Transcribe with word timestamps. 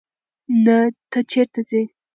ته 1.11 1.19
چیرته 1.29 1.61
ځې. 1.69 1.81